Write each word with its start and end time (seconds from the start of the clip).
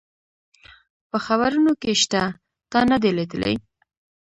په 1.09 1.17
خبرونو 1.25 1.71
کي 1.81 1.91
شته، 2.01 2.21
تا 2.71 2.79
نه 2.89 2.97
دي 3.01 3.11
لیدلي؟ 3.17 3.55